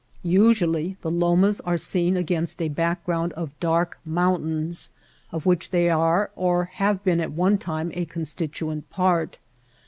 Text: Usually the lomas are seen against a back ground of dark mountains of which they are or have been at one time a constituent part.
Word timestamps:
Usually 0.23 0.97
the 1.01 1.11
lomas 1.11 1.59
are 1.61 1.77
seen 1.77 2.17
against 2.17 2.59
a 2.59 2.69
back 2.69 3.05
ground 3.05 3.33
of 3.33 3.51
dark 3.59 3.99
mountains 4.03 4.89
of 5.31 5.45
which 5.45 5.69
they 5.69 5.91
are 5.91 6.31
or 6.35 6.65
have 6.73 7.03
been 7.03 7.19
at 7.19 7.33
one 7.33 7.59
time 7.59 7.91
a 7.93 8.05
constituent 8.05 8.89
part. 8.89 9.37